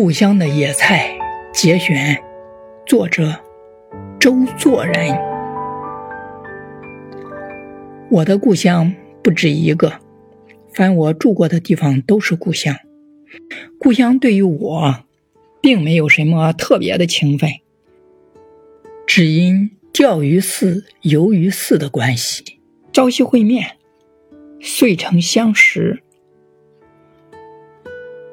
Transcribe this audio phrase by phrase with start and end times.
[0.00, 1.18] 故乡的野菜
[1.52, 2.16] 节选，
[2.86, 3.34] 作者
[4.20, 5.12] 周作人。
[8.08, 8.94] 我的故乡
[9.24, 9.92] 不止一个，
[10.72, 12.76] 凡我住过的地方都是故乡。
[13.76, 15.04] 故乡对于我，
[15.60, 17.50] 并没有什么特别的情分，
[19.04, 22.60] 只因钓鱼寺、游鱼寺的关系，
[22.92, 23.72] 朝夕会面，
[24.60, 26.04] 遂成相识。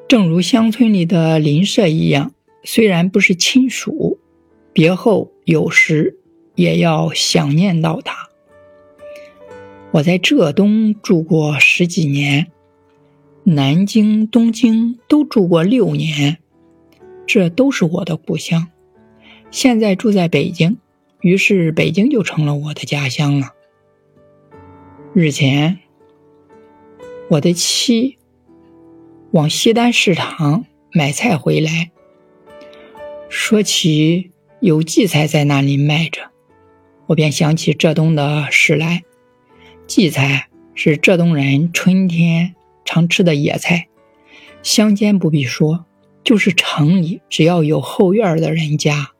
[0.08, 4.20] 正如乡村里的邻舍一样，虽然不是亲属，
[4.72, 6.16] 别后有时
[6.54, 8.28] 也要想念到他。
[9.90, 12.52] 我在浙东住过十几年，
[13.42, 16.38] 南京、东京都住过六年，
[17.26, 18.68] 这都是我的故乡。
[19.50, 20.76] 现在住在北京，
[21.20, 23.54] 于是北京就成了我的家乡了。
[25.14, 25.78] 日前，
[27.28, 28.18] 我的妻。
[29.36, 30.64] 往西单市场
[30.94, 31.90] 买菜回来，
[33.28, 36.30] 说起有荠菜在那里卖着，
[37.04, 39.02] 我便想起浙东的事来。
[39.86, 42.54] 荠菜是浙东人春天
[42.86, 43.88] 常吃的野菜，
[44.62, 45.84] 乡间不必说，
[46.24, 49.10] 就是城里只要有后院的人家，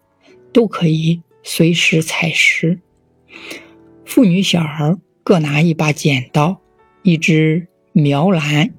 [0.50, 2.80] 都可以随时采食。
[4.06, 6.62] 妇女小孩各拿一把剪刀，
[7.02, 8.72] 一只苗篮。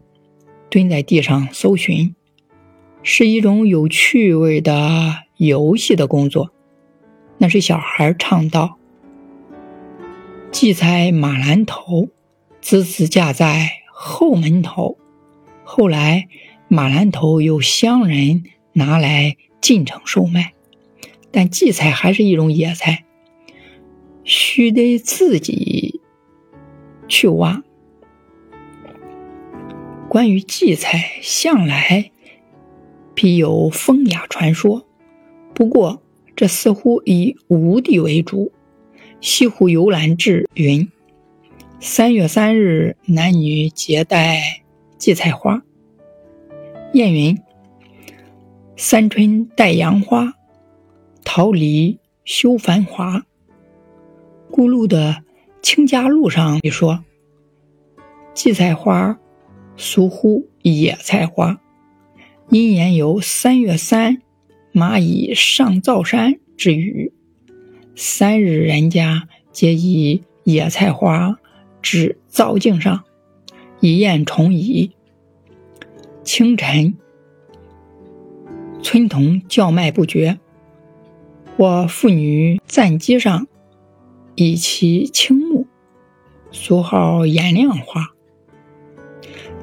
[0.69, 2.15] 蹲在地上搜寻，
[3.03, 6.51] 是一种有趣味的游戏的工作。
[7.37, 8.77] 那是小孩唱道
[10.51, 12.09] ：“荠菜马兰头，
[12.61, 14.97] 子子架在后门头。”
[15.63, 16.27] 后来，
[16.67, 18.43] 马兰头有乡人
[18.73, 20.53] 拿来进城售卖，
[21.31, 23.05] 但荠菜还是一种野菜，
[24.23, 26.01] 须得自己
[27.07, 27.63] 去挖。
[30.09, 32.11] 关于荠菜，向来
[33.13, 34.87] 必有风雅传说。
[35.53, 36.01] 不过，
[36.35, 38.51] 这似乎以吴地为主。
[39.19, 40.89] 《西湖游览志》云
[41.81, 44.39] ：“三月三日，男女结带
[44.97, 45.61] 荠菜花。”
[46.93, 47.37] 燕云
[48.77, 50.33] ：“三春带杨花，
[51.25, 53.25] 桃李羞繁华。”
[54.49, 55.11] 故路的
[55.61, 57.03] 《清嘉路》上你说
[58.33, 59.19] ：“荠菜花。”
[59.77, 61.61] 俗呼野菜花，
[62.49, 64.23] 因言有三月三，
[64.73, 67.13] 蚂蚁上灶山之语。
[67.95, 71.37] 三日人家皆以野菜花
[71.81, 73.03] 置灶镜上，
[73.79, 74.91] 以宴虫蚁。
[76.23, 76.95] 清晨，
[78.81, 80.39] 村童叫卖不绝，
[81.55, 83.47] 或妇女暂机上
[84.35, 85.67] 以其青木，
[86.51, 88.16] 俗号颜亮花。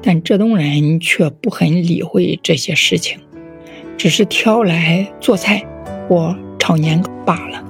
[0.07, 3.17] 但浙东人却不很理会这些事情，
[3.97, 5.65] 只是挑来做菜
[6.07, 7.63] 或炒年糕罢了。